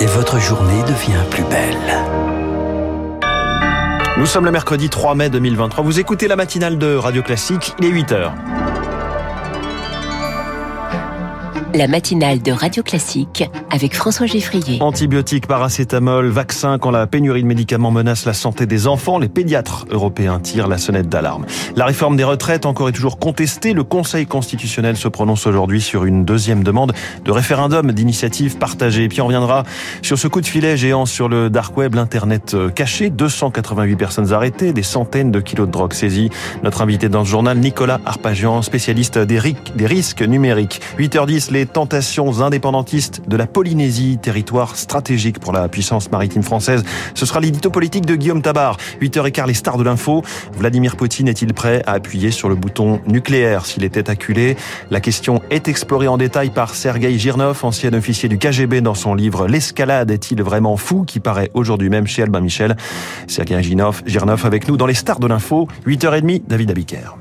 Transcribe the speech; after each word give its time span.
Et 0.00 0.06
votre 0.06 0.40
journée 0.40 0.82
devient 0.82 1.22
plus 1.30 1.44
belle. 1.44 1.76
Nous 4.18 4.26
sommes 4.26 4.44
le 4.44 4.50
mercredi 4.50 4.88
3 4.88 5.14
mai 5.14 5.30
2023. 5.30 5.84
Vous 5.84 6.00
écoutez 6.00 6.26
la 6.26 6.34
matinale 6.34 6.76
de 6.76 6.96
Radio 6.96 7.22
Classique, 7.22 7.72
il 7.78 7.84
est 7.84 7.90
8 7.90 8.12
heures. 8.12 8.34
La 11.76 11.88
matinale 11.88 12.40
de 12.40 12.52
Radio 12.52 12.82
Classique 12.82 13.44
avec 13.70 13.94
François 13.94 14.24
Geffrier. 14.24 14.80
Antibiotiques, 14.80 15.46
paracétamol, 15.46 16.28
vaccins, 16.28 16.78
quand 16.78 16.90
la 16.90 17.06
pénurie 17.06 17.42
de 17.42 17.46
médicaments 17.46 17.90
menace 17.90 18.24
la 18.24 18.32
santé 18.32 18.64
des 18.64 18.86
enfants, 18.86 19.18
les 19.18 19.28
pédiatres 19.28 19.84
européens 19.90 20.40
tirent 20.40 20.68
la 20.68 20.78
sonnette 20.78 21.10
d'alarme. 21.10 21.44
La 21.74 21.84
réforme 21.84 22.16
des 22.16 22.24
retraites 22.24 22.64
encore 22.64 22.88
et 22.88 22.92
toujours 22.92 23.18
contestée. 23.18 23.74
Le 23.74 23.84
Conseil 23.84 24.24
constitutionnel 24.24 24.96
se 24.96 25.06
prononce 25.06 25.46
aujourd'hui 25.46 25.82
sur 25.82 26.06
une 26.06 26.24
deuxième 26.24 26.64
demande 26.64 26.94
de 27.26 27.30
référendum 27.30 27.92
d'initiative 27.92 28.56
partagée. 28.56 29.04
Et 29.04 29.08
puis 29.08 29.20
on 29.20 29.26
reviendra 29.26 29.64
sur 30.00 30.18
ce 30.18 30.28
coup 30.28 30.40
de 30.40 30.46
filet 30.46 30.78
géant 30.78 31.04
sur 31.04 31.28
le 31.28 31.50
dark 31.50 31.76
web, 31.76 31.94
l'internet 31.94 32.56
caché. 32.74 33.10
288 33.10 33.96
personnes 33.96 34.32
arrêtées, 34.32 34.72
des 34.72 34.82
centaines 34.82 35.30
de 35.30 35.40
kilos 35.40 35.66
de 35.66 35.72
drogue 35.72 35.92
saisis. 35.92 36.30
Notre 36.62 36.80
invité 36.80 37.10
dans 37.10 37.22
ce 37.22 37.28
journal, 37.28 37.58
Nicolas 37.58 38.00
Arpagian, 38.06 38.62
spécialiste 38.62 39.18
des, 39.18 39.54
des 39.74 39.86
risques 39.86 40.22
numériques. 40.22 40.80
8h10, 40.98 41.52
les 41.52 41.65
tentations 41.66 42.40
indépendantistes 42.40 43.22
de 43.28 43.36
la 43.36 43.46
Polynésie, 43.46 44.18
territoire 44.20 44.76
stratégique 44.76 45.38
pour 45.38 45.52
la 45.52 45.68
puissance 45.68 46.10
maritime 46.10 46.42
française. 46.42 46.84
Ce 47.14 47.26
sera 47.26 47.40
l'édito 47.40 47.70
politique 47.70 48.06
de 48.06 48.14
Guillaume 48.14 48.42
Tabar. 48.42 48.76
8h15, 49.00 49.46
les 49.46 49.54
stars 49.54 49.78
de 49.78 49.84
l'info. 49.84 50.22
Vladimir 50.58 50.96
Poutine 50.96 51.28
est-il 51.28 51.52
prêt 51.54 51.82
à 51.86 51.92
appuyer 51.92 52.30
sur 52.30 52.48
le 52.48 52.54
bouton 52.54 53.00
nucléaire? 53.06 53.66
S'il 53.66 53.84
était 53.84 54.10
acculé 54.10 54.56
La 54.90 55.00
question 55.00 55.42
est 55.50 55.68
explorée 55.68 56.08
en 56.08 56.16
détail 56.16 56.50
par 56.50 56.74
Sergei 56.74 57.18
Girnov, 57.18 57.64
ancien 57.64 57.92
officier 57.92 58.28
du 58.28 58.38
KGB 58.38 58.80
dans 58.80 58.94
son 58.94 59.14
livre 59.14 59.46
L'escalade 59.46 60.10
est-il 60.10 60.42
vraiment 60.42 60.76
fou? 60.76 61.04
qui 61.06 61.20
paraît 61.20 61.50
aujourd'hui 61.54 61.88
même 61.88 62.06
chez 62.06 62.22
Albin 62.22 62.40
Michel. 62.40 62.76
Sergei 63.26 63.62
Girnov, 63.62 64.02
Girnov 64.06 64.44
avec 64.46 64.68
nous 64.68 64.76
dans 64.76 64.86
les 64.86 64.94
stars 64.94 65.20
de 65.20 65.26
l'info. 65.26 65.68
8h30, 65.86 66.42
David 66.46 66.70
Abiker. 66.70 67.16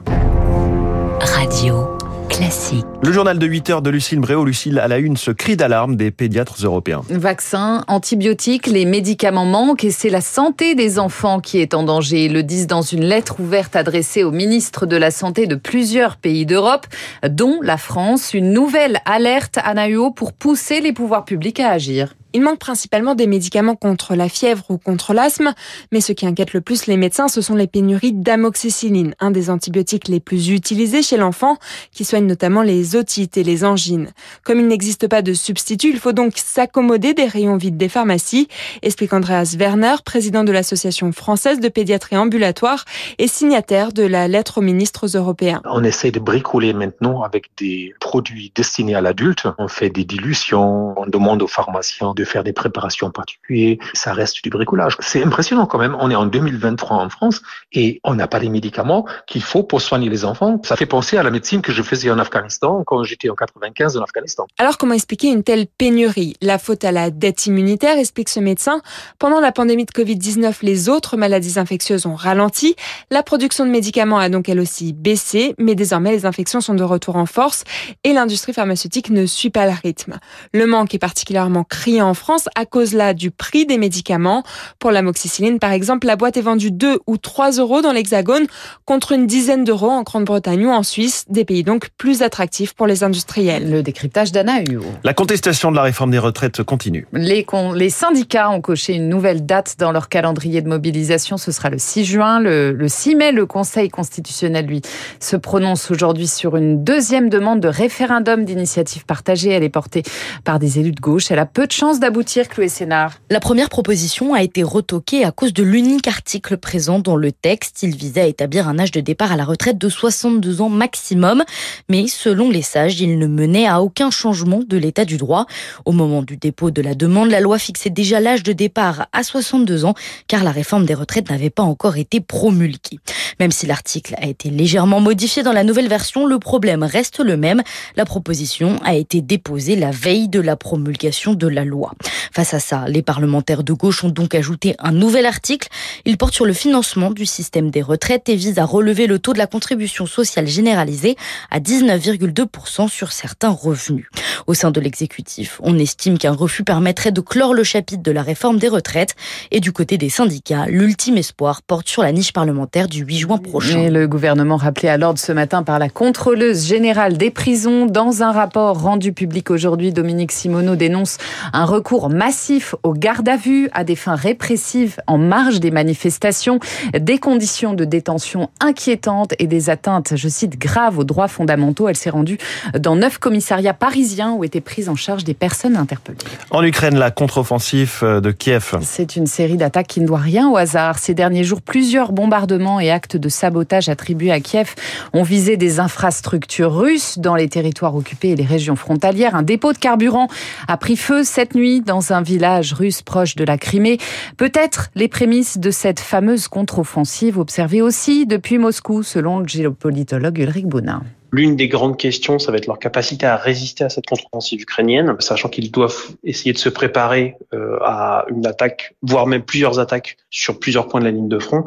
Radio. 1.21 1.94
Classique. 2.35 2.85
Le 3.01 3.13
journal 3.13 3.39
de 3.39 3.47
8 3.47 3.69
heures 3.69 3.81
de 3.81 3.89
Lucille 3.89 4.19
Bréau. 4.19 4.43
Lucille 4.43 4.77
à 4.79 4.89
la 4.89 4.97
une, 4.97 5.15
ce 5.15 5.31
cri 5.31 5.55
d'alarme 5.55 5.95
des 5.95 6.11
pédiatres 6.11 6.57
européens. 6.65 7.01
Vaccins, 7.09 7.85
antibiotiques, 7.87 8.67
les 8.67 8.83
médicaments 8.83 9.45
manquent 9.45 9.85
et 9.85 9.91
c'est 9.91 10.09
la 10.09 10.19
santé 10.19 10.75
des 10.75 10.99
enfants 10.99 11.39
qui 11.39 11.59
est 11.59 11.73
en 11.73 11.83
danger. 11.83 12.25
Ils 12.25 12.33
le 12.33 12.43
disent 12.43 12.67
dans 12.67 12.81
une 12.81 13.05
lettre 13.05 13.39
ouverte 13.39 13.77
adressée 13.77 14.25
au 14.25 14.31
ministre 14.31 14.85
de 14.85 14.97
la 14.97 15.11
Santé 15.11 15.47
de 15.47 15.55
plusieurs 15.55 16.17
pays 16.17 16.45
d'Europe, 16.45 16.87
dont 17.25 17.59
la 17.61 17.77
France. 17.77 18.33
Une 18.33 18.51
nouvelle 18.51 18.99
alerte 19.05 19.57
à 19.63 19.73
NAUO 19.73 20.11
pour 20.11 20.33
pousser 20.33 20.81
les 20.81 20.91
pouvoirs 20.91 21.23
publics 21.23 21.61
à 21.61 21.69
agir. 21.69 22.15
Il 22.35 22.41
manque 22.41 22.59
principalement 22.59 23.15
des 23.15 23.27
médicaments 23.27 23.77
contre 23.77 24.13
la 24.13 24.27
fièvre 24.27 24.65
ou 24.67 24.77
contre 24.77 25.13
l'asthme, 25.13 25.53
mais 25.93 26.01
ce 26.01 26.11
qui 26.11 26.25
inquiète 26.25 26.51
le 26.51 26.59
plus 26.59 26.85
les 26.85 26.97
médecins, 26.97 27.29
ce 27.29 27.39
sont 27.39 27.55
les 27.55 27.65
pénuries 27.65 28.11
d'amoxicilline, 28.11 29.15
un 29.21 29.31
des 29.31 29.49
antibiotiques 29.49 30.09
les 30.09 30.19
plus 30.19 30.49
utilisés 30.49 31.01
chez 31.01 31.15
l'enfant, 31.15 31.57
qui 31.93 32.03
soigne 32.03 32.25
notamment 32.25 32.61
les 32.61 32.97
otites 32.97 33.37
et 33.37 33.43
les 33.45 33.63
angines. 33.63 34.09
Comme 34.43 34.59
il 34.59 34.67
n'existe 34.67 35.07
pas 35.07 35.21
de 35.21 35.33
substitut, 35.33 35.91
il 35.91 35.97
faut 35.97 36.11
donc 36.11 36.33
s'accommoder 36.35 37.13
des 37.13 37.23
rayons 37.23 37.55
vides 37.55 37.77
des 37.77 37.87
pharmacies, 37.87 38.49
explique 38.81 39.13
Andreas 39.13 39.55
Werner, 39.57 39.95
président 40.03 40.43
de 40.43 40.51
l'Association 40.51 41.13
française 41.13 41.61
de 41.61 41.69
pédiatrie 41.69 42.17
ambulatoire 42.17 42.83
et 43.17 43.29
signataire 43.29 43.93
de 43.93 44.03
la 44.03 44.27
lettre 44.27 44.57
aux 44.57 44.61
ministres 44.61 45.07
européens. 45.15 45.61
On 45.63 45.85
essaie 45.85 46.11
de 46.11 46.19
bricoler 46.19 46.73
maintenant 46.73 47.21
avec 47.21 47.45
des 47.55 47.93
produits 48.01 48.51
destinés 48.53 48.95
à 48.95 48.99
l'adulte. 48.99 49.47
On 49.57 49.69
fait 49.69 49.89
des 49.89 50.03
dilutions, 50.03 50.99
on 50.99 51.05
demande 51.05 51.41
aux 51.41 51.47
pharmaciens 51.47 52.13
de 52.13 52.24
faire 52.25 52.43
des 52.43 52.53
préparations 52.53 53.09
particulières. 53.11 53.77
Ça 53.93 54.13
reste 54.13 54.43
du 54.43 54.49
bricolage. 54.49 54.97
C'est 54.99 55.23
impressionnant 55.23 55.65
quand 55.65 55.77
même. 55.77 55.95
On 55.99 56.11
est 56.11 56.15
en 56.15 56.25
2023 56.25 56.97
en 56.97 57.09
France 57.09 57.41
et 57.71 57.99
on 58.03 58.15
n'a 58.15 58.27
pas 58.27 58.39
les 58.39 58.49
médicaments 58.49 59.05
qu'il 59.27 59.41
faut 59.41 59.63
pour 59.63 59.81
soigner 59.81 60.09
les 60.09 60.25
enfants. 60.25 60.61
Ça 60.63 60.75
fait 60.75 60.85
penser 60.85 61.17
à 61.17 61.23
la 61.23 61.31
médecine 61.31 61.61
que 61.61 61.71
je 61.71 61.81
faisais 61.81 62.09
en 62.09 62.19
Afghanistan 62.19 62.83
quand 62.85 63.03
j'étais 63.03 63.29
en 63.29 63.35
95 63.35 63.97
en 63.97 64.03
Afghanistan. 64.03 64.45
Alors 64.57 64.77
comment 64.77 64.93
expliquer 64.93 65.29
une 65.29 65.43
telle 65.43 65.67
pénurie? 65.67 66.35
La 66.41 66.57
faute 66.57 66.83
à 66.83 66.91
la 66.91 67.11
dette 67.11 67.45
immunitaire, 67.45 67.97
explique 67.97 68.29
ce 68.29 68.39
médecin. 68.39 68.81
Pendant 69.19 69.39
la 69.39 69.51
pandémie 69.51 69.85
de 69.85 69.91
Covid-19, 69.91 70.57
les 70.61 70.89
autres 70.89 71.17
maladies 71.17 71.59
infectieuses 71.59 72.05
ont 72.05 72.15
ralenti. 72.15 72.75
La 73.11 73.23
production 73.23 73.65
de 73.65 73.71
médicaments 73.71 74.19
a 74.19 74.29
donc 74.29 74.49
elle 74.49 74.59
aussi 74.59 74.93
baissé, 74.93 75.55
mais 75.57 75.75
désormais 75.75 76.11
les 76.11 76.25
infections 76.25 76.61
sont 76.61 76.73
de 76.73 76.83
retour 76.83 77.15
en 77.15 77.25
force 77.25 77.63
et 78.03 78.13
l'industrie 78.13 78.53
pharmaceutique 78.53 79.09
ne 79.09 79.25
suit 79.25 79.49
pas 79.49 79.65
le 79.65 79.73
rythme. 79.83 80.19
Le 80.53 80.65
manque 80.65 80.93
est 80.93 80.99
particulièrement 80.99 81.63
criant 81.63 82.09
en 82.09 82.13
France 82.15 82.49
à 82.55 82.65
cause 82.65 82.93
là 82.93 83.13
du 83.13 83.31
prix 83.31 83.65
des 83.65 83.77
médicaments. 83.77 84.43
Pour 84.79 84.91
l'amoxicilline, 84.91 85.59
par 85.59 85.71
exemple, 85.71 86.07
la 86.07 86.15
boîte 86.15 86.37
est 86.37 86.41
vendue 86.41 86.71
2 86.71 86.99
ou 87.07 87.17
3 87.17 87.51
euros 87.51 87.81
dans 87.81 87.91
l'Hexagone 87.91 88.47
contre 88.85 89.11
une 89.11 89.27
dizaine 89.27 89.63
d'euros 89.63 89.89
en 89.89 90.03
Grande-Bretagne 90.03 90.65
ou 90.65 90.71
en 90.71 90.83
Suisse, 90.83 91.25
des 91.29 91.45
pays 91.45 91.63
donc 91.63 91.89
plus 91.97 92.21
attractifs 92.21 92.73
pour 92.73 92.87
les 92.87 93.03
industriels. 93.03 93.69
Le 93.69 93.83
décryptage 93.83 94.31
d'Anna 94.31 94.61
Huot. 94.61 94.83
La 95.03 95.13
contestation 95.13 95.71
de 95.71 95.75
la 95.75 95.83
réforme 95.83 96.11
des 96.11 96.19
retraites 96.19 96.63
continue. 96.63 97.07
Les, 97.13 97.45
les, 97.75 97.89
syndicats 97.89 98.49
ont 98.49 98.61
coché 98.61 98.93
une 98.93 99.09
nouvelle 99.09 99.45
date 99.45 99.75
dans 99.79 99.91
leur 99.91 100.09
calendrier 100.09 100.61
de 100.61 100.67
mobilisation. 100.67 101.37
Ce 101.37 101.51
sera 101.51 101.69
le 101.69 101.77
6 101.77 102.05
juin. 102.05 102.39
Le, 102.39 102.71
le 102.71 102.87
6 102.87 103.15
mai, 103.15 103.31
le 103.31 103.45
Conseil 103.45 103.89
constitutionnel, 103.89 104.65
lui, 104.65 104.81
se 105.19 105.35
prononce 105.35 105.91
aujourd'hui 105.91 106.27
sur 106.27 106.55
une 106.55 106.83
deuxième 106.83 107.29
demande 107.29 107.59
de 107.59 107.67
référendum 107.67 108.45
d'initiative 108.45 109.05
partagée. 109.05 109.51
Elle 109.51 109.63
est 109.63 109.69
portée 109.69 110.03
par 110.43 110.59
des 110.59 110.79
élus 110.79 110.91
de 110.91 111.01
gauche. 111.01 111.31
Elle 111.31 111.39
a 111.39 111.45
peu 111.45 111.67
de 111.67 111.71
chances 111.71 111.99
d'aboutir, 112.05 112.47
Chloé 112.49 112.69
Sénard 112.69 113.13
La 113.31 113.39
première 113.39 113.67
proposition 113.67 114.35
a 114.35 114.43
été 114.43 114.61
retoquée 114.61 115.25
à 115.25 115.31
cause 115.31 115.53
de 115.53 115.63
l'unique 115.63 116.07
article 116.07 116.55
présent 116.57 116.99
dans 116.99 117.15
le 117.15 117.31
texte. 117.31 117.81
Il 117.81 117.95
visait 117.95 118.21
à 118.21 118.27
établir 118.27 118.67
un 118.67 118.77
âge 118.77 118.91
de 118.91 118.99
départ 118.99 119.31
à 119.31 119.35
la 119.35 119.43
retraite 119.43 119.79
de 119.79 119.89
62 119.89 120.61
ans 120.61 120.69
maximum. 120.69 121.43
Mais 121.89 122.05
selon 122.05 122.51
les 122.51 122.61
sages, 122.61 123.01
il 123.01 123.17
ne 123.17 123.25
menait 123.25 123.65
à 123.65 123.81
aucun 123.81 124.11
changement 124.11 124.59
de 124.63 124.77
l'état 124.77 125.03
du 125.03 125.17
droit. 125.17 125.47
Au 125.85 125.93
moment 125.93 126.21
du 126.21 126.37
dépôt 126.37 126.69
de 126.69 126.79
la 126.83 126.93
demande, 126.93 127.31
la 127.31 127.39
loi 127.39 127.57
fixait 127.57 127.89
déjà 127.89 128.19
l'âge 128.19 128.43
de 128.43 128.53
départ 128.53 129.07
à 129.11 129.23
62 129.23 129.85
ans, 129.85 129.95
car 130.27 130.43
la 130.43 130.51
réforme 130.51 130.85
des 130.85 130.93
retraites 130.93 131.31
n'avait 131.31 131.49
pas 131.49 131.63
encore 131.63 131.97
été 131.97 132.19
promulguée. 132.19 132.99
Même 133.39 133.51
si 133.51 133.65
l'article 133.65 134.13
a 134.21 134.27
été 134.27 134.51
légèrement 134.51 134.99
modifié 134.99 135.41
dans 135.41 135.53
la 135.53 135.63
nouvelle 135.63 135.89
version, 135.89 136.27
le 136.27 136.37
problème 136.37 136.83
reste 136.83 137.19
le 137.19 137.35
même. 137.35 137.63
La 137.95 138.05
proposition 138.05 138.79
a 138.83 138.93
été 138.93 139.21
déposée 139.21 139.75
la 139.75 139.89
veille 139.89 140.29
de 140.29 140.39
la 140.39 140.55
promulgation 140.55 141.33
de 141.33 141.47
la 141.47 141.65
loi. 141.65 141.84
Face 142.33 142.53
à 142.53 142.59
ça, 142.59 142.85
les 142.87 143.01
parlementaires 143.01 143.63
de 143.63 143.73
gauche 143.73 144.03
ont 144.03 144.09
donc 144.09 144.35
ajouté 144.35 144.75
un 144.79 144.91
nouvel 144.91 145.25
article. 145.25 145.67
Il 146.05 146.17
porte 146.17 146.33
sur 146.33 146.45
le 146.45 146.53
financement 146.53 147.11
du 147.11 147.25
système 147.25 147.69
des 147.69 147.81
retraites 147.81 148.27
et 148.29 148.35
vise 148.35 148.59
à 148.59 148.65
relever 148.65 149.07
le 149.07 149.19
taux 149.19 149.33
de 149.33 149.37
la 149.37 149.47
contribution 149.47 150.05
sociale 150.05 150.47
généralisée 150.47 151.15
à 151.51 151.59
19,2% 151.59 152.89
sur 152.89 153.11
certains 153.11 153.49
revenus. 153.49 154.07
Au 154.47 154.53
sein 154.53 154.71
de 154.71 154.79
l'exécutif, 154.79 155.59
on 155.63 155.77
estime 155.79 156.17
qu'un 156.17 156.33
refus 156.33 156.63
permettrait 156.63 157.11
de 157.11 157.21
clore 157.21 157.53
le 157.53 157.63
chapitre 157.63 158.03
de 158.03 158.11
la 158.11 158.21
réforme 158.21 158.59
des 158.59 158.67
retraites. 158.67 159.15
Et 159.51 159.59
du 159.59 159.71
côté 159.71 159.97
des 159.97 160.09
syndicats, 160.09 160.65
l'ultime 160.67 161.17
espoir 161.17 161.61
porte 161.61 161.87
sur 161.87 162.03
la 162.03 162.11
niche 162.11 162.33
parlementaire 162.33 162.87
du 162.87 163.03
8 163.03 163.17
juin 163.17 163.37
prochain. 163.37 163.89
Le 163.89 164.07
gouvernement 164.07 164.57
rappelé 164.57 164.89
à 164.89 164.97
l'ordre 164.97 165.19
ce 165.19 165.31
matin 165.31 165.63
par 165.63 165.79
la 165.79 165.89
contrôleuse 165.89 166.67
générale 166.67 167.17
des 167.17 167.31
prisons. 167.31 167.85
Dans 167.85 168.23
un 168.23 168.31
rapport 168.31 168.81
rendu 168.81 169.13
public 169.13 169.49
aujourd'hui, 169.51 169.91
Dominique 169.91 170.31
Simoneau 170.31 170.75
dénonce 170.75 171.17
un 171.53 171.65
recours 171.75 172.09
massif 172.09 172.73
aux 172.83 172.93
gardes 172.93 173.27
à 173.27 173.35
vue 173.35 173.69
à 173.73 173.83
des 173.83 173.97
fins 173.97 174.15
répressives 174.15 174.95
en 175.07 175.17
marge 175.17 175.59
des 175.59 175.71
manifestations, 175.71 176.59
des 176.97 177.17
conditions 177.17 177.73
de 177.73 177.83
détention 177.83 178.49
inquiétantes 178.61 179.33
et 179.39 179.47
des 179.47 179.69
atteintes, 179.69 180.13
je 180.15 180.29
cite, 180.29 180.57
graves 180.57 180.99
aux 180.99 181.03
droits 181.03 181.27
fondamentaux. 181.27 181.89
Elle 181.89 181.97
s'est 181.97 182.09
rendue 182.09 182.37
dans 182.79 182.95
neuf 182.95 183.17
commissariats 183.17 183.73
parisiens 183.73 184.31
où 184.31 184.45
étaient 184.45 184.61
prises 184.61 184.87
en 184.87 184.95
charge 184.95 185.25
des 185.25 185.33
personnes 185.33 185.75
interpellées. 185.75 186.17
En 186.49 186.63
Ukraine, 186.63 186.97
la 186.97 187.11
contre-offensive 187.11 187.99
de 188.03 188.31
Kiev. 188.31 188.77
C'est 188.81 189.17
une 189.17 189.27
série 189.27 189.57
d'attaques 189.57 189.87
qui 189.87 189.99
ne 189.99 190.07
doit 190.07 190.19
rien 190.19 190.49
au 190.49 190.55
hasard. 190.55 190.97
Ces 190.97 191.13
derniers 191.13 191.43
jours, 191.43 191.61
plusieurs 191.61 192.13
bombardements 192.13 192.79
et 192.79 192.89
actes 192.89 193.17
de 193.17 193.27
sabotage 193.27 193.89
attribués 193.89 194.31
à 194.31 194.39
Kiev 194.39 194.75
ont 195.11 195.23
visé 195.23 195.57
des 195.57 195.81
infrastructures 195.81 196.73
russes 196.73 197.19
dans 197.19 197.35
les 197.35 197.49
territoires 197.49 197.95
occupés 197.95 198.29
et 198.29 198.35
les 198.37 198.45
régions 198.45 198.77
frontalières. 198.77 199.35
Un 199.35 199.43
dépôt 199.43 199.73
de 199.73 199.77
carburant 199.77 200.29
a 200.69 200.77
pris 200.77 200.95
feu 200.95 201.25
cette 201.25 201.53
nuit 201.53 201.64
dans 201.81 202.13
un 202.13 202.21
village 202.21 202.73
russe 202.73 203.01
proche 203.01 203.35
de 203.35 203.43
la 203.43 203.57
Crimée. 203.57 203.97
Peut-être 204.37 204.89
les 204.95 205.07
prémices 205.07 205.57
de 205.57 205.71
cette 205.71 205.99
fameuse 205.99 206.47
contre-offensive 206.47 207.39
observée 207.39 207.81
aussi 207.81 208.25
depuis 208.25 208.57
Moscou, 208.57 209.03
selon 209.03 209.39
le 209.39 209.47
géopolitologue 209.47 210.37
Ulrich 210.39 210.65
Bonin. 210.67 211.01
L'une 211.31 211.57
des 211.57 211.67
grandes 211.67 211.97
questions, 211.97 212.39
ça 212.39 212.51
va 212.51 212.57
être 212.59 212.67
leur 212.67 212.79
capacité 212.79 213.25
à 213.25 213.35
résister 213.35 213.83
à 213.83 213.89
cette 213.89 214.05
contre-offensive 214.05 214.61
ukrainienne, 214.61 215.15
sachant 215.19 215.49
qu'ils 215.49 215.69
doivent 215.69 216.15
essayer 216.23 216.53
de 216.53 216.57
se 216.57 216.69
préparer 216.69 217.35
euh, 217.53 217.77
à 217.81 218.25
une 218.29 218.45
attaque, 218.45 218.95
voire 219.01 219.27
même 219.27 219.43
plusieurs 219.43 219.79
attaques 219.79 220.15
sur 220.29 220.59
plusieurs 220.59 220.87
points 220.87 221.01
de 221.01 221.05
la 221.05 221.11
ligne 221.11 221.27
de 221.27 221.39
front. 221.39 221.65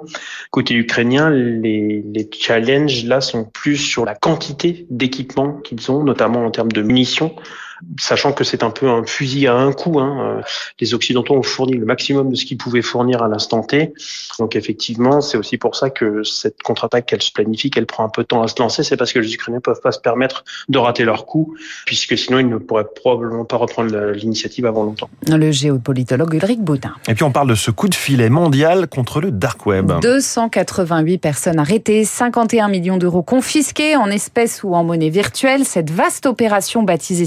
Côté 0.50 0.75
ukrainien, 0.75 1.29
les, 1.29 2.03
les 2.03 2.31
challenges 2.33 3.05
là 3.05 3.21
sont 3.21 3.45
plus 3.45 3.77
sur 3.77 4.06
la 4.06 4.15
quantité 4.15 4.87
d'équipements 4.89 5.59
qu'ils 5.59 5.91
ont, 5.91 6.03
notamment 6.03 6.47
en 6.47 6.50
termes 6.50 6.73
de 6.73 6.81
munitions, 6.81 7.35
sachant 7.99 8.33
que 8.33 8.45
c'est 8.45 8.63
un 8.63 8.71
peu 8.71 8.89
un 8.89 9.05
fusil 9.05 9.47
à 9.47 9.55
un 9.55 9.73
coup. 9.73 9.99
Hein. 9.99 10.41
Les 10.81 10.95
Occidentaux 10.95 11.35
ont 11.35 11.43
fourni 11.43 11.75
le 11.75 11.87
maximum 11.87 12.31
de 12.31 12.35
ce 12.37 12.45
qu'ils 12.45 12.59
pouvaient 12.59 12.83
fournir 12.83 13.23
à 13.23 13.29
l'instant 13.29 13.63
T. 13.63 13.93
Donc 14.39 14.57
effectivement, 14.57 15.21
c'est 15.21 15.37
aussi 15.37 15.59
pour 15.59 15.77
ça 15.77 15.91
que 15.91 16.23
cette 16.23 16.63
contre-attaque, 16.63 17.07
qu'elle 17.07 17.23
se 17.23 17.33
planifie, 17.33 17.71
qu'elle 17.71 17.87
prend 17.87 18.05
un 18.05 18.09
peu 18.09 18.23
de 18.23 18.29
temps 18.29 18.43
à 18.43 18.49
se 18.49 18.61
lancer, 18.61 18.83
c'est 18.83 18.97
parce 18.97 19.13
que 19.13 19.19
les 19.19 19.35
Ukrainiens 19.35 19.61
peuvent 19.61 19.81
pas 19.81 19.93
se 19.93 20.01
permettre 20.01 20.45
de 20.69 20.79
rater 20.79 21.05
leur 21.05 21.27
coup, 21.27 21.55
puisque 21.87 22.17
sinon 22.17 22.39
ils 22.39 22.49
ne 22.49 22.59
pourraient 22.59 22.87
probablement 22.95 23.45
pas 23.45 23.57
reprendre 23.57 23.95
l'initiative 24.13 24.67
avant 24.67 24.85
longtemps. 24.85 25.11
Le 25.27 25.51
géopolitologue 25.51 26.35
Ulrich 26.35 26.61
Boutin. 26.61 26.95
Et 27.09 27.15
puis 27.15 27.25
on 27.25 27.33
parle 27.33 27.49
de 27.49 27.55
ce 27.55 27.71
coup 27.71 27.89
de 27.89 27.95
filet 27.95 28.29
mondial 28.29 28.89
contre 28.89 29.21
le 29.21 29.31
dark 29.31 29.67
web. 29.67 29.93
288 30.01 31.19
personnes 31.19 31.59
arrêtées, 31.59 32.05
51 32.05 32.69
millions 32.69 32.97
d'euros 32.97 33.23
confisqués 33.23 33.97
en 33.97 34.11
espèces 34.11 34.63
ou 34.63 34.75
en 34.75 34.85
monnaie 34.85 35.11
virtuelle. 35.11 35.65
Cette 35.65 35.91
vaste 35.91 36.27
opération 36.27 36.83
baptisée 36.83 37.27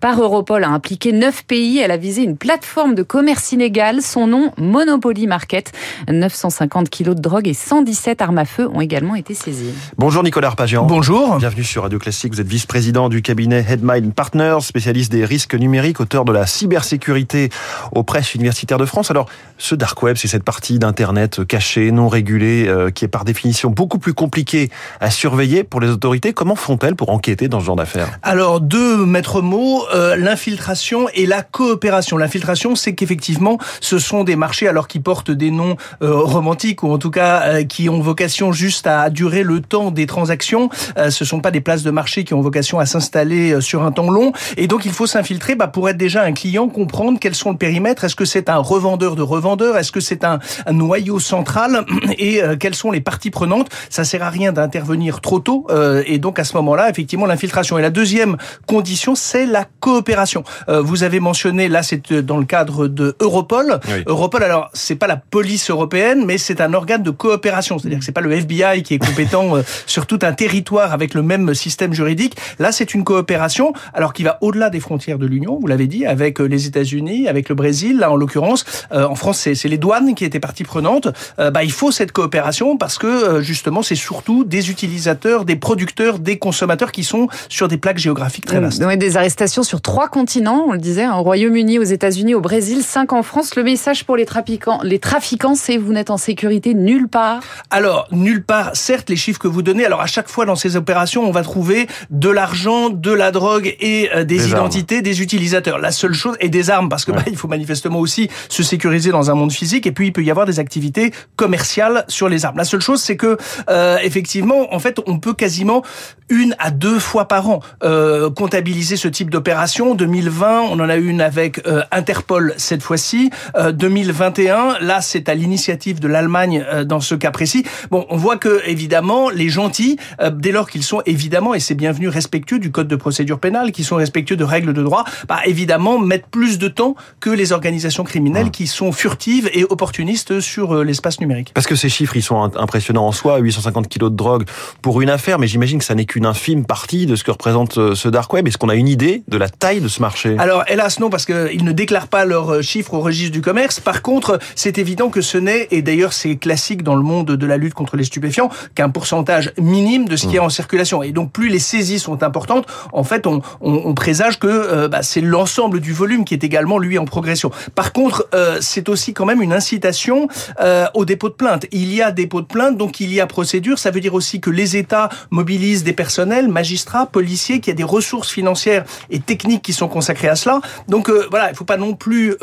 Par 0.00 0.20
Europol 0.20 0.64
a 0.64 0.68
impliqué 0.68 1.12
9 1.12 1.44
pays. 1.44 1.78
Elle 1.78 1.90
a 1.90 1.96
visé 1.96 2.22
une 2.22 2.36
plateforme 2.36 2.94
de 2.94 3.02
commerce 3.02 3.52
illégal. 3.52 4.02
Son 4.02 4.26
nom, 4.26 4.52
Monopoly 4.58 5.26
Market. 5.26 5.72
950 6.08 6.90
kilos 6.90 7.16
de 7.16 7.20
drogue 7.20 7.48
et 7.48 7.54
117 7.54 8.20
armes 8.20 8.38
à 8.38 8.44
feu 8.44 8.68
ont 8.72 8.80
également 8.80 9.14
été 9.14 9.34
saisies. 9.34 9.72
Bonjour 9.96 10.22
Nicolas 10.22 10.48
Arpagian. 10.48 10.84
Bonjour. 10.84 11.38
Bienvenue 11.38 11.64
sur 11.64 11.82
Radio 11.82 11.98
Classique. 11.98 12.34
Vous 12.34 12.40
êtes 12.40 12.46
vice-président 12.46 13.08
du 13.08 13.22
cabinet 13.22 13.64
Headmind 13.68 14.12
Partners, 14.12 14.58
spécialiste 14.60 15.10
des 15.10 15.24
risques 15.24 15.54
numériques, 15.54 16.00
auteur 16.00 16.24
de 16.24 16.32
la 16.32 16.46
cybersécurité 16.46 17.50
aux 17.92 18.02
presses 18.02 18.34
universitaires 18.34 18.78
de 18.78 18.86
France. 18.86 19.10
Alors, 19.10 19.28
ce 19.58 19.74
dark 19.74 20.02
web, 20.02 20.16
c'est 20.16 20.28
cette 20.28 20.44
partie 20.44 20.78
d'Internet 20.78 21.44
cachée, 21.46 21.90
non 21.90 22.08
régulée, 22.08 22.66
euh, 22.68 22.90
qui 22.90 23.04
est 23.04 23.08
par 23.08 23.24
définition 23.24 23.70
beaucoup 23.70 23.98
plus 23.98 24.14
compliquée 24.14 24.70
à 25.00 25.10
surveiller 25.10 25.64
pour 25.64 25.80
les 25.80 25.88
autorités. 25.88 26.32
Comment 26.32 26.56
font-elles 26.56 26.96
pour 26.96 27.10
enquêter 27.10 27.48
dans 27.48 27.60
ce 27.60 27.66
genre 27.66 27.76
d'affaires? 27.76 28.08
Alors, 28.22 28.60
deux 28.60 29.04
maîtres 29.22 29.40
mots, 29.40 29.84
euh, 29.94 30.16
l'infiltration 30.16 31.06
et 31.14 31.26
la 31.26 31.42
coopération. 31.42 32.16
L'infiltration, 32.16 32.74
c'est 32.74 32.96
qu'effectivement, 32.96 33.56
ce 33.80 34.00
sont 34.00 34.24
des 34.24 34.34
marchés, 34.34 34.66
alors 34.66 34.88
qui 34.88 34.98
portent 34.98 35.30
des 35.30 35.52
noms 35.52 35.76
euh, 36.02 36.16
romantiques, 36.16 36.82
ou 36.82 36.90
en 36.90 36.98
tout 36.98 37.10
cas 37.10 37.62
qui 37.62 37.88
ont 37.88 38.00
vocation 38.00 38.50
juste 38.50 38.88
à 38.88 39.10
durer 39.10 39.44
le 39.44 39.60
temps 39.60 39.92
des 39.92 40.06
transactions. 40.06 40.70
ce 40.96 41.24
sont 41.24 41.38
pas 41.38 41.52
des 41.52 41.60
places 41.60 41.84
de 41.84 41.92
marché 41.92 42.24
qui 42.24 42.34
ont 42.34 42.40
vocation 42.40 42.80
à 42.80 42.86
s'installer 42.86 43.60
sur 43.60 43.84
un 43.84 43.92
temps 43.92 44.10
long. 44.10 44.32
Et 44.56 44.66
donc, 44.66 44.86
il 44.86 44.92
faut 44.92 45.06
s'infiltrer 45.06 45.54
bah, 45.54 45.68
pour 45.68 45.88
être 45.88 45.96
déjà 45.96 46.24
un 46.24 46.32
client, 46.32 46.68
comprendre 46.68 47.20
quels 47.20 47.36
sont 47.36 47.52
le 47.52 47.56
périmètre. 47.56 48.02
Est-ce 48.02 48.16
que 48.16 48.24
c'est 48.24 48.48
un 48.48 48.58
revendeur 48.58 49.14
de 49.14 49.22
revendeur 49.22 49.76
Est-ce 49.76 49.92
que 49.92 50.00
c'est 50.00 50.24
un, 50.24 50.40
noyau 50.68 51.20
central? 51.20 51.84
Et 52.18 52.42
euh, 52.42 52.56
quelles 52.56 52.74
sont 52.74 52.90
les 52.90 53.00
parties 53.00 53.30
prenantes? 53.30 53.68
Ça 53.88 54.02
sert 54.02 54.24
à 54.24 54.30
rien 54.30 54.52
d'intervenir 54.52 55.20
trop 55.20 55.38
tôt. 55.38 55.66
Euh, 55.70 56.02
et 56.06 56.18
donc, 56.18 56.38
à 56.38 56.44
ce 56.44 56.56
moment-là, 56.56 56.90
effectivement, 56.90 57.26
l'infiltration. 57.26 57.78
Et 57.78 57.82
la 57.82 57.90
deuxième 57.90 58.36
condition, 58.66 59.11
c'est 59.14 59.46
la 59.46 59.66
coopération. 59.80 60.44
Euh, 60.68 60.80
vous 60.80 61.02
avez 61.02 61.20
mentionné, 61.20 61.68
là, 61.68 61.82
c'est 61.82 62.12
dans 62.12 62.38
le 62.38 62.44
cadre 62.44 62.88
de 62.88 63.16
Europol. 63.20 63.80
Oui. 63.88 64.02
Europol, 64.06 64.42
alors, 64.42 64.70
c'est 64.72 64.96
pas 64.96 65.06
la 65.06 65.16
police 65.16 65.70
européenne, 65.70 66.24
mais 66.26 66.38
c'est 66.38 66.60
un 66.60 66.74
organe 66.74 67.02
de 67.02 67.10
coopération. 67.10 67.78
C'est-à-dire 67.78 67.98
que 67.98 68.04
c'est 68.04 68.12
pas 68.12 68.20
le 68.20 68.32
FBI 68.32 68.82
qui 68.82 68.94
est 68.94 68.98
compétent 68.98 69.54
sur 69.86 70.06
tout 70.06 70.18
un 70.22 70.32
territoire 70.32 70.92
avec 70.92 71.14
le 71.14 71.22
même 71.22 71.54
système 71.54 71.92
juridique. 71.92 72.36
Là, 72.58 72.72
c'est 72.72 72.94
une 72.94 73.04
coopération, 73.04 73.72
alors 73.94 74.12
qui 74.12 74.22
va 74.22 74.38
au-delà 74.40 74.70
des 74.70 74.80
frontières 74.80 75.18
de 75.18 75.26
l'Union, 75.26 75.58
vous 75.60 75.66
l'avez 75.66 75.86
dit, 75.86 76.06
avec 76.06 76.38
les 76.38 76.66
États-Unis, 76.66 77.28
avec 77.28 77.48
le 77.48 77.54
Brésil, 77.54 77.98
là 77.98 78.10
en 78.10 78.16
l'occurrence. 78.16 78.64
Euh, 78.92 79.06
en 79.06 79.14
France, 79.14 79.48
c'est 79.54 79.68
les 79.68 79.78
douanes 79.78 80.14
qui 80.14 80.24
étaient 80.24 80.40
partie 80.40 80.64
prenante. 80.64 81.08
Euh, 81.38 81.50
bah, 81.50 81.64
il 81.64 81.72
faut 81.72 81.90
cette 81.90 82.12
coopération 82.12 82.76
parce 82.76 82.98
que 82.98 83.06
euh, 83.06 83.40
justement, 83.40 83.82
c'est 83.82 83.94
surtout 83.94 84.44
des 84.44 84.70
utilisateurs, 84.70 85.44
des 85.44 85.56
producteurs, 85.56 86.18
des 86.18 86.38
consommateurs 86.38 86.92
qui 86.92 87.04
sont 87.04 87.28
sur 87.48 87.68
des 87.68 87.76
plaques 87.76 87.98
géographiques 87.98 88.46
très 88.46 88.60
vastes. 88.60 88.82
Oui, 88.84 88.96
des 89.02 89.16
arrestations 89.16 89.64
sur 89.64 89.80
trois 89.80 90.06
continents, 90.06 90.66
on 90.68 90.72
le 90.72 90.78
disait, 90.78 91.08
au 91.08 91.22
Royaume-Uni, 91.22 91.80
aux 91.80 91.82
États-Unis, 91.82 92.36
au 92.36 92.40
Brésil, 92.40 92.84
cinq 92.84 93.12
en 93.12 93.24
France. 93.24 93.56
Le 93.56 93.64
message 93.64 94.04
pour 94.04 94.16
les 94.16 94.24
trafiquants, 94.24 94.78
les 94.84 95.00
trafiquants, 95.00 95.56
c'est 95.56 95.76
vous 95.76 95.92
n'êtes 95.92 96.10
en 96.10 96.16
sécurité 96.16 96.72
nulle 96.72 97.08
part. 97.08 97.42
Alors 97.70 98.06
nulle 98.12 98.44
part. 98.44 98.70
Certes, 98.74 99.10
les 99.10 99.16
chiffres 99.16 99.40
que 99.40 99.48
vous 99.48 99.62
donnez. 99.62 99.84
Alors 99.84 100.02
à 100.02 100.06
chaque 100.06 100.28
fois 100.28 100.46
dans 100.46 100.54
ces 100.54 100.76
opérations, 100.76 101.26
on 101.26 101.32
va 101.32 101.42
trouver 101.42 101.88
de 102.10 102.28
l'argent, 102.28 102.90
de 102.90 103.10
la 103.10 103.32
drogue 103.32 103.74
et 103.80 104.08
des, 104.18 104.24
des 104.24 104.48
identités 104.48 104.96
armes. 104.96 105.02
des 105.02 105.20
utilisateurs. 105.20 105.80
La 105.80 105.90
seule 105.90 106.14
chose 106.14 106.36
et 106.38 106.48
des 106.48 106.70
armes 106.70 106.88
parce 106.88 107.04
que 107.04 107.10
ouais. 107.10 107.18
bah, 107.18 107.24
il 107.26 107.36
faut 107.36 107.48
manifestement 107.48 107.98
aussi 107.98 108.30
se 108.48 108.62
sécuriser 108.62 109.10
dans 109.10 109.32
un 109.32 109.34
monde 109.34 109.50
physique 109.50 109.84
et 109.84 109.92
puis 109.92 110.06
il 110.06 110.12
peut 110.12 110.22
y 110.22 110.30
avoir 110.30 110.46
des 110.46 110.60
activités 110.60 111.12
commerciales 111.34 112.04
sur 112.06 112.28
les 112.28 112.44
armes. 112.44 112.56
La 112.56 112.64
seule 112.64 112.80
chose 112.80 113.02
c'est 113.02 113.16
que 113.16 113.36
euh, 113.68 113.98
effectivement 114.04 114.72
en 114.72 114.78
fait 114.78 115.00
on 115.08 115.18
peut 115.18 115.34
quasiment 115.34 115.82
une 116.28 116.54
à 116.60 116.70
deux 116.70 117.00
fois 117.00 117.26
par 117.26 117.50
an 117.50 117.60
euh, 117.82 118.30
comptabiliser 118.30 118.91
ce 118.96 119.08
type 119.08 119.30
d'opération. 119.30 119.94
2020 119.94 120.62
on 120.70 120.80
en 120.80 120.88
a 120.88 120.96
eu 120.96 121.08
une 121.08 121.20
avec 121.20 121.66
euh, 121.66 121.82
Interpol 121.90 122.54
cette 122.56 122.82
fois-ci. 122.82 123.30
2021 123.72 124.78
là 124.80 125.00
c'est 125.00 125.28
à 125.28 125.34
l'initiative 125.34 126.00
de 126.00 126.08
l'Allemagne 126.08 126.64
dans 126.84 127.00
ce 127.00 127.14
cas 127.14 127.30
précis. 127.30 127.64
Bon 127.90 128.06
on 128.08 128.16
voit 128.16 128.36
que 128.36 128.62
évidemment 128.66 129.30
les 129.30 129.48
gentils 129.48 129.98
dès 130.32 130.52
lors 130.52 130.68
qu'ils 130.68 130.82
sont 130.82 131.02
évidemment 131.06 131.54
et 131.54 131.60
c'est 131.60 131.74
bienvenu 131.74 132.08
respectueux 132.08 132.58
du 132.58 132.70
code 132.70 132.88
de 132.88 132.96
procédure 132.96 133.38
pénale, 133.38 133.72
qui 133.72 133.84
sont 133.84 133.96
respectueux 133.96 134.36
de 134.36 134.44
règles 134.44 134.72
de 134.72 134.82
droit, 134.82 135.04
bah 135.28 135.40
évidemment 135.44 135.98
mettent 135.98 136.26
plus 136.26 136.58
de 136.58 136.68
temps 136.68 136.94
que 137.20 137.30
les 137.30 137.52
organisations 137.52 138.04
criminelles 138.04 138.50
qui 138.50 138.66
sont 138.66 138.92
furtives 138.92 139.50
et 139.52 139.64
opportunistes 139.64 140.40
sur 140.40 140.84
l'espace 140.84 141.20
numérique. 141.20 141.52
Parce 141.54 141.66
que 141.66 141.74
ces 141.76 141.88
chiffres, 141.88 142.16
ils 142.16 142.22
sont 142.22 142.56
impressionnants 142.56 143.06
en 143.06 143.12
soi, 143.12 143.38
850 143.38 143.88
kilos 143.88 144.10
de 144.10 144.16
drogue 144.16 144.44
pour 144.80 145.00
une 145.00 145.10
affaire, 145.10 145.38
mais 145.38 145.46
j'imagine 145.46 145.78
que 145.78 145.84
ça 145.84 145.94
n'est 145.94 146.04
qu'une 146.04 146.26
infime 146.26 146.64
partie 146.64 147.06
de 147.06 147.16
ce 147.16 147.24
que 147.24 147.30
représente 147.30 147.94
ce 147.94 148.08
dark 148.08 148.32
web. 148.32 148.46
Est-ce 148.46 148.58
qu'on 148.58 148.68
a 148.68 148.74
une 148.74 148.81
idée 148.88 149.22
de 149.28 149.36
la 149.36 149.48
taille 149.48 149.80
de 149.80 149.88
ce 149.88 150.00
marché 150.00 150.36
Alors, 150.38 150.64
hélas 150.68 151.00
non, 151.00 151.10
parce 151.10 151.26
qu'ils 151.26 151.64
ne 151.64 151.72
déclarent 151.72 152.08
pas 152.08 152.24
leurs 152.24 152.62
chiffres 152.62 152.94
au 152.94 153.00
registre 153.00 153.32
du 153.32 153.40
commerce. 153.40 153.80
Par 153.80 154.02
contre, 154.02 154.38
c'est 154.54 154.78
évident 154.78 155.10
que 155.10 155.20
ce 155.20 155.38
n'est, 155.38 155.68
et 155.70 155.82
d'ailleurs 155.82 156.12
c'est 156.12 156.36
classique 156.36 156.82
dans 156.82 156.94
le 156.94 157.02
monde 157.02 157.32
de 157.32 157.46
la 157.46 157.56
lutte 157.56 157.74
contre 157.74 157.96
les 157.96 158.04
stupéfiants, 158.04 158.50
qu'un 158.74 158.88
pourcentage 158.90 159.52
minime 159.58 160.08
de 160.08 160.16
ce 160.16 160.26
qui 160.26 160.36
est 160.36 160.40
en 160.40 160.48
circulation. 160.48 161.02
Et 161.02 161.12
donc, 161.12 161.32
plus 161.32 161.48
les 161.48 161.58
saisies 161.58 161.98
sont 161.98 162.22
importantes, 162.22 162.66
en 162.92 163.04
fait, 163.04 163.26
on, 163.26 163.42
on, 163.60 163.82
on 163.84 163.94
présage 163.94 164.38
que 164.38 164.46
euh, 164.46 164.88
bah, 164.88 165.02
c'est 165.02 165.20
l'ensemble 165.20 165.80
du 165.80 165.92
volume 165.92 166.24
qui 166.24 166.34
est 166.34 166.44
également, 166.44 166.78
lui, 166.78 166.98
en 166.98 167.04
progression. 167.04 167.50
Par 167.74 167.92
contre, 167.92 168.28
euh, 168.34 168.58
c'est 168.60 168.88
aussi 168.88 169.12
quand 169.12 169.24
même 169.24 169.42
une 169.42 169.52
incitation 169.52 170.28
euh, 170.60 170.86
au 170.94 171.04
dépôt 171.04 171.28
de 171.28 171.34
plainte. 171.34 171.66
Il 171.72 171.92
y 171.94 172.02
a 172.02 172.10
dépôt 172.10 172.40
de 172.40 172.46
plainte, 172.46 172.76
donc 172.76 173.00
il 173.00 173.12
y 173.12 173.20
a 173.20 173.26
procédure. 173.26 173.78
Ça 173.78 173.90
veut 173.90 174.00
dire 174.00 174.14
aussi 174.14 174.40
que 174.40 174.50
les 174.50 174.76
États 174.76 175.08
mobilisent 175.30 175.84
des 175.84 175.92
personnels, 175.92 176.48
magistrats, 176.48 177.06
policiers, 177.06 177.60
qu'il 177.60 177.72
y 177.72 177.74
a 177.74 177.76
des 177.76 177.84
ressources 177.84 178.30
financières 178.30 178.61
et 178.66 179.20
techniques 179.20 179.62
qui 179.62 179.72
sont 179.72 179.88
consacrées 179.88 180.28
à 180.28 180.36
cela. 180.36 180.60
Donc 180.88 181.08
euh, 181.08 181.26
voilà, 181.30 181.50
il 181.50 181.56
faut 181.56 181.64
pas 181.64 181.76
non 181.76 181.94
plus, 181.94 182.36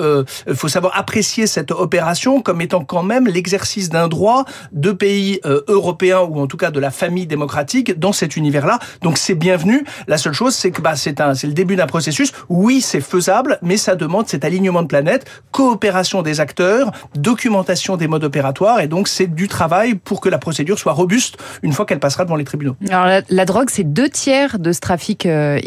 il 0.48 0.56
faut 0.56 0.68
savoir 0.68 0.98
apprécier 0.98 1.48
cette 1.48 1.72
opération 1.72 2.42
comme 2.42 2.62
étant 2.62 2.84
quand 2.84 3.04
même 3.04 3.28
l'exercice 3.28 3.90
d'un 3.90 4.08
droit 4.08 4.46
de 4.72 4.92
pays 4.92 5.40
européens 5.68 6.22
ou 6.22 6.40
en 6.40 6.48
tout 6.48 6.58
cas 6.58 6.72
de 6.72 6.80
la 6.80 6.92
famille 6.92 7.28
démocratique 7.28 8.00
dans 8.00 8.14
cet 8.14 8.36
univers-là. 8.36 8.80
Donc 9.02 9.18
c'est 9.18 9.36
bienvenu. 9.36 9.86
La 10.08 10.18
seule 10.18 10.34
chose, 10.34 10.56
c'est 10.56 10.72
que 10.72 10.82
bah, 10.82 10.96
c'est 10.96 11.14
le 11.44 11.54
début 11.54 11.76
d'un 11.76 11.88
processus. 11.88 12.32
Oui, 12.50 12.82
c'est 12.82 13.02
faisable, 13.02 13.60
mais 13.62 13.78
ça 13.78 13.96
demande 13.96 14.28
cet 14.28 14.46
alignement 14.46 14.82
de 14.82 14.88
planète, 14.88 15.26
coopération 15.52 16.22
des 16.22 16.40
acteurs, 16.40 16.92
documentation 17.16 17.98
des 17.98 18.08
modes 18.08 18.24
opératoires, 18.24 18.80
et 18.80 18.88
donc 18.88 19.08
c'est 19.08 19.28
du 19.28 19.48
travail 19.48 19.96
pour 19.96 20.22
que 20.22 20.30
la 20.30 20.38
procédure 20.38 20.80
soit 20.80 20.94
robuste 20.94 21.38
une 21.64 21.74
fois 21.74 21.86
qu'elle 21.86 22.00
passera 22.00 22.26
devant 22.26 22.36
les 22.36 22.44
tribunaux. 22.44 22.76
Alors 22.90 23.22
la, 23.30 23.46
drogue, 23.46 23.70
c'est 23.70 23.84
deux 23.84 24.10
tiers 24.10 24.60
de 24.60 24.72
ce 24.72 24.80
trafic 24.80 25.26
euh, 25.26 25.60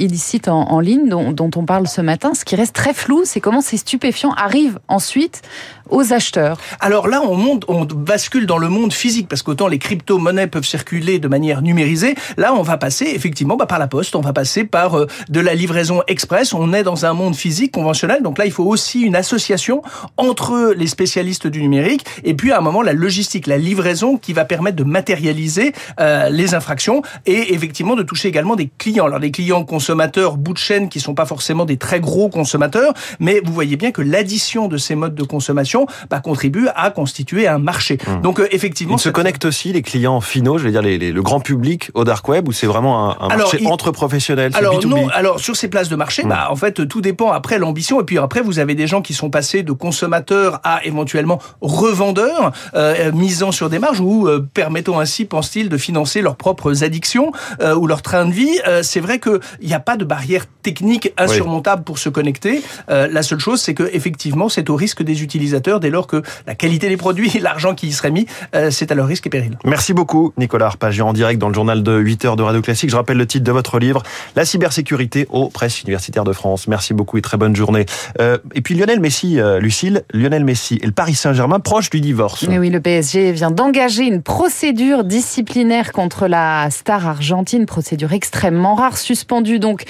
en, 0.49 0.81
ligne 0.81 1.09
dont, 1.09 1.51
on 1.57 1.65
parle 1.65 1.87
ce 1.87 2.01
matin. 2.01 2.33
Ce 2.35 2.45
qui 2.45 2.57
reste 2.57 2.75
très 2.75 2.95
flou, 2.95 3.23
c'est 3.25 3.41
comment 3.41 3.61
ces 3.61 3.77
stupéfiants 3.77 4.33
arrivent 4.33 4.79
ensuite 4.89 5.43
aux 5.91 6.13
acheteurs. 6.13 6.59
Alors 6.81 7.09
là, 7.09 7.23
on 7.23 7.85
bascule 7.85 8.47
dans 8.47 8.59
le 8.59 8.69
monde 8.69 8.93
physique 8.93 9.29
parce 9.29 9.43
qu'autant 9.43 9.69
les 9.69 9.79
crypto-monnaies 9.79 10.47
peuvent 10.47 10.65
circuler 10.65 11.19
de 11.19 11.29
manière 11.29 11.63
numérisée, 11.63 12.15
là, 12.37 12.55
on 12.55 12.63
va 12.63 12.79
passer 12.79 13.07
effectivement 13.15 13.57
bah, 13.57 13.67
par 13.67 13.79
la 13.79 13.87
poste, 13.87 14.17
on 14.17 14.21
va 14.21 14.33
passer 14.33 14.65
par 14.65 14.99
euh, 14.99 15.07
de 15.29 15.41
la 15.41 15.55
livraison 15.55 16.03
express. 16.07 16.55
On 16.55 16.73
est 16.73 16.83
dans 16.83 17.05
un 17.05 17.13
monde 17.13 17.37
physique 17.37 17.73
conventionnel, 17.73 18.23
donc 18.23 18.39
là, 18.39 18.47
il 18.47 18.53
faut 18.53 18.65
aussi 18.65 19.03
une 19.03 19.17
association 19.17 19.83
entre 20.17 20.75
les 20.77 20.87
spécialistes 20.87 21.47
du 21.47 21.61
numérique 21.61 22.05
et 22.25 22.35
puis 22.35 22.53
à 22.53 22.59
un 22.59 22.61
moment 22.61 22.83
la 22.83 22.93
logistique, 22.93 23.47
la 23.47 23.59
livraison 23.59 24.17
qui 24.17 24.33
va 24.33 24.45
permettre 24.45 24.77
de 24.77 24.85
matérialiser 24.85 25.73
euh, 26.01 26.29
les 26.29 26.55
infractions 26.55 27.03
et 27.27 27.55
effectivement 27.55 27.97
de 27.97 28.03
toucher 28.03 28.29
également 28.29 28.57
des 28.57 28.71
clients. 28.79 29.07
Alors 29.07 29.21
des 29.21 29.31
clients 29.31 29.65
consommateurs 29.65 30.32
bout 30.39 30.53
de 30.53 30.59
chaîne 30.59 30.89
qui 30.89 31.01
sont 31.01 31.15
pas 31.15 31.27
forcément 31.27 31.65
des 31.65 31.77
très 31.77 32.01
gros 32.01 32.29
consommateurs, 32.29 32.95
mais 33.21 33.41
vous 33.45 33.53
voyez 33.53 33.77
bien 33.77 33.93
que 33.93 34.03
l'addition 34.03 34.69
de 34.69 34.77
ces 34.77 34.95
modes 34.95 35.15
de 35.15 35.23
consommation 35.23 35.87
bah, 36.11 36.21
contribue 36.21 36.69
à 36.75 36.91
constituer 36.91 37.49
un 37.49 37.59
marché. 37.59 37.99
Mmh. 38.07 38.21
Donc 38.23 38.41
euh, 38.41 38.49
effectivement, 38.51 38.97
il 38.97 39.01
se 39.01 39.09
connectent 39.09 39.45
aussi 39.45 39.73
les 39.73 39.83
clients 39.83 40.21
finaux, 40.21 40.59
je 40.59 40.65
veux 40.65 40.71
dire 40.71 40.83
les, 40.83 40.99
les, 40.99 41.13
le 41.13 41.23
grand 41.23 41.41
public 41.41 41.91
au 41.95 42.05
dark 42.05 42.27
web 42.29 42.49
ou 42.49 42.53
c'est 42.53 42.67
vraiment 42.67 43.11
un, 43.11 43.17
un 43.21 43.29
alors, 43.29 43.39
marché 43.39 43.59
il... 43.61 43.69
entre 43.69 43.91
professionnels. 43.91 44.53
Alors 44.55 44.79
B2B. 44.79 44.89
non, 44.89 45.09
alors 45.09 45.41
sur 45.41 45.57
ces 45.57 45.69
places 45.69 45.89
de 45.89 45.97
marché, 45.97 46.25
mmh. 46.25 46.29
bah 46.29 46.49
en 46.51 46.57
fait 46.57 46.87
tout 46.89 47.01
dépend 47.01 47.31
après 47.33 47.59
l'ambition 47.59 48.01
et 48.01 48.05
puis 48.05 48.19
après 48.19 48.41
vous 48.41 48.59
avez 48.59 48.75
des 48.75 48.87
gens 48.87 49.03
qui 49.03 49.15
sont 49.15 49.31
passés 49.31 49.63
de 49.63 49.73
consommateurs 49.73 50.61
à 50.65 50.85
éventuellement 50.85 51.39
revendeurs, 51.61 52.53
euh, 52.75 53.13
misant 53.13 53.53
sur 53.53 53.69
des 53.69 53.79
marges 53.79 54.01
ou 54.01 54.29
euh, 54.29 54.47
permettant 54.55 55.01
ainsi, 55.01 55.25
pense-t-il, 55.25 55.69
de 55.69 55.77
financer 55.77 56.23
leurs 56.23 56.37
propres 56.37 56.85
addictions 56.85 57.33
euh, 57.61 57.75
ou 57.75 57.87
leur 57.87 58.03
train 58.03 58.27
de 58.27 58.33
vie. 58.33 58.61
Euh, 58.67 58.83
c'est 58.83 59.01
vrai 59.01 59.21
qu'il 59.21 59.41
n'y 59.63 59.75
a 59.75 59.81
pas 59.81 59.97
de 59.97 60.05
barrière 60.05 60.22
barrière 60.23 60.47
technique 60.63 61.13
insurmontable 61.19 61.83
pour 61.83 61.99
se 61.99 62.09
connecter. 62.09 62.63
Euh, 62.89 63.09
la 63.11 63.25
seule 63.25 63.41
chose, 63.41 63.61
c'est 63.61 63.75
que 63.75 63.91
effectivement, 63.93 64.49
c'est 64.49 64.71
au 64.71 64.77
risque 64.77 65.03
des 65.03 65.25
utilisateurs 65.25 65.81
dès 65.81 65.91
lors 65.91 66.07
que 66.07 66.23
la 66.47 66.55
qualité 66.55 66.89
des 66.89 66.97
produits 66.97 67.37
et 67.37 67.41
l'argent 67.49 67.75
qui 67.75 67.89
y 67.89 67.93
serait 67.93 68.13
mis, 68.13 68.27
euh, 68.55 68.71
c'est 68.71 68.93
à 68.93 68.95
leur 68.95 69.09
risque 69.09 69.27
et 69.27 69.31
péril. 69.31 69.59
Merci 69.65 69.93
beaucoup, 69.93 70.33
Nicolas 70.39 70.67
Arpagian, 70.67 71.09
en 71.09 71.13
direct 71.13 71.41
dans 71.41 71.49
le 71.49 71.55
journal 71.55 71.83
de 71.83 71.99
8 71.99 72.25
heures 72.25 72.37
de 72.37 72.45
Radio 72.45 72.63
Classique. 72.63 72.91
Je 72.91 72.95
rappelle 72.95 73.17
le 73.17 73.27
titre 73.27 73.45
de 73.45 73.51
votre 73.51 73.81
livre, 73.81 74.05
La 74.37 74.45
cybersécurité 74.45 75.27
aux 75.31 75.49
presses 75.49 75.83
universitaires 75.83 76.23
de 76.23 76.33
France. 76.33 76.69
Merci 76.69 76.95
beaucoup 76.95 77.19
et 77.19 77.23
très 77.23 77.37
bonne 77.37 77.57
journée. 77.57 77.87
Euh, 78.21 78.39
et 78.55 78.61
puis 78.61 78.77
Lionel 78.77 79.01
Messi, 79.01 79.41
euh, 79.41 79.59
Lucille, 79.59 80.05
Lionel 80.15 80.45
Messi 80.45 80.79
et 80.81 80.87
le 80.87 80.93
Paris 80.93 81.15
Saint-Germain 81.15 81.59
proche 81.59 81.91
du 81.91 82.01
divorce. 82.01 82.47
Mais 82.49 82.61
oui, 82.61 82.71
le 82.71 82.81
PSG 82.81 83.33
vient 83.33 83.51
d'engager 83.51 84.05
une 84.05 84.23
procédure 84.23 85.03
disciplinaire 85.03 85.91
contre 85.91 86.29
la 86.29 86.71
star 86.71 87.09
argentine, 87.09 87.67
procédure 87.67 88.13
extrêmement 88.13 88.77
rare, 88.77 88.97
suspendue 88.97 89.59
donc 89.59 89.85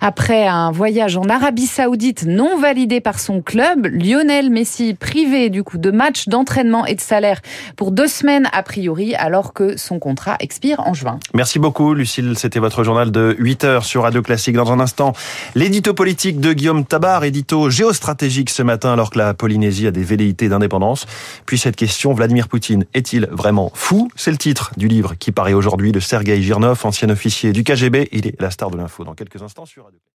après 0.00 0.46
un 0.46 0.70
voyage 0.70 1.16
en 1.16 1.28
Arabie 1.28 1.66
Saoudite 1.66 2.24
non 2.26 2.58
validé 2.58 3.00
par 3.00 3.18
son 3.18 3.42
club. 3.42 3.86
Lionel 3.86 4.50
Messi 4.50 4.94
privé 4.94 5.50
du 5.50 5.64
coup 5.64 5.78
de 5.78 5.90
matchs, 5.90 6.28
d'entraînement 6.28 6.86
et 6.86 6.94
de 6.94 7.00
salaire 7.00 7.40
pour 7.76 7.90
deux 7.90 8.06
semaines 8.06 8.48
a 8.52 8.62
priori, 8.62 9.14
alors 9.14 9.52
que 9.52 9.76
son 9.76 9.98
contrat 9.98 10.36
expire 10.40 10.80
en 10.80 10.94
juin. 10.94 11.18
Merci 11.34 11.58
beaucoup, 11.58 11.94
Lucille. 11.94 12.34
C'était 12.36 12.58
votre 12.58 12.84
journal 12.84 13.10
de 13.10 13.36
8 13.38 13.64
heures 13.64 13.84
sur 13.84 14.02
Radio 14.02 14.22
Classique. 14.22 14.56
Dans 14.56 14.72
un 14.72 14.80
instant, 14.80 15.12
l'édito 15.54 15.94
politique 15.94 16.40
de 16.40 16.52
Guillaume 16.52 16.84
Tabar, 16.84 17.24
édito 17.24 17.70
géostratégique 17.70 18.50
ce 18.50 18.62
matin, 18.62 18.92
alors 18.92 19.10
que 19.10 19.18
la 19.18 19.34
Polynésie 19.34 19.86
a 19.86 19.90
des 19.90 20.02
velléités 20.02 20.48
d'indépendance. 20.48 21.06
Puis 21.46 21.58
cette 21.58 21.76
question, 21.76 22.12
Vladimir 22.12 22.48
Poutine 22.48 22.84
est-il 22.94 23.28
vraiment 23.30 23.70
fou? 23.74 24.08
C'est 24.16 24.30
le 24.30 24.36
titre 24.36 24.72
du 24.76 24.88
livre 24.88 25.14
qui 25.18 25.32
paraît 25.32 25.52
aujourd'hui 25.52 25.92
de 25.92 26.00
Sergei 26.00 26.40
Girnov, 26.42 26.80
ancien 26.84 27.08
officier 27.10 27.52
du 27.52 27.64
KGB. 27.64 28.08
Il 28.12 28.26
est 28.26 28.40
la 28.40 28.50
star 28.50 28.70
de 28.70 28.76
l'info 28.76 29.04
dans 29.04 29.14
quelques 29.14 29.42
instants 29.42 29.66
sur 29.68 29.84
Radio 29.84 30.00